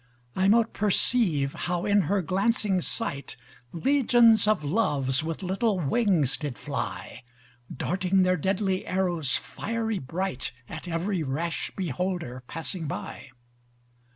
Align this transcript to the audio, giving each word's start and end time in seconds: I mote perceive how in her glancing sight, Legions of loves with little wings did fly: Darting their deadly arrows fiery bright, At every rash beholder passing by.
I 0.35 0.47
mote 0.47 0.73
perceive 0.73 1.53
how 1.53 1.85
in 1.85 2.01
her 2.09 2.23
glancing 2.23 2.81
sight, 2.81 3.35
Legions 3.71 4.47
of 4.47 4.63
loves 4.63 5.23
with 5.23 5.43
little 5.43 5.79
wings 5.79 6.37
did 6.37 6.57
fly: 6.57 7.21
Darting 7.71 8.23
their 8.23 8.35
deadly 8.35 8.87
arrows 8.87 9.37
fiery 9.37 9.99
bright, 9.99 10.53
At 10.67 10.87
every 10.87 11.21
rash 11.21 11.69
beholder 11.75 12.41
passing 12.47 12.87
by. 12.87 13.29